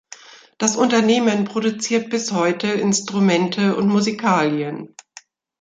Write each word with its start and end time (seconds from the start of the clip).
Das 0.57 0.77
Unternehmen 0.77 1.45
produziert 1.45 2.09
bis 2.09 2.31
heute 2.31 2.65
Instrumente 2.65 3.75
und 3.75 3.87
Musikalien. 3.87 4.95